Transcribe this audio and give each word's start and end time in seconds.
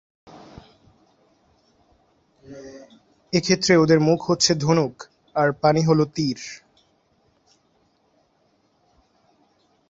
এক্ষেত্রে 3.33 3.73
ওদের 3.77 3.99
মুখ 3.99 4.19
হচ্ছে 4.29 4.51
ধনুক, 4.55 4.95
আর 5.35 5.49
পানি 5.61 5.81
হলো 5.85 6.03
তির। 6.15 6.39